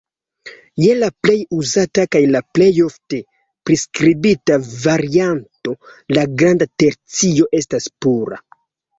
Je 0.83 0.93
la 0.99 1.07
plej 1.25 1.33
uzata 1.57 2.05
kaj 2.15 2.21
la 2.35 2.39
plejofte 2.57 3.19
priskribita 3.69 4.57
varianto 4.69 5.75
la 6.19 6.23
granda 6.43 6.69
tercio 6.85 7.47
estas 7.61 7.87
pura. 8.07 8.41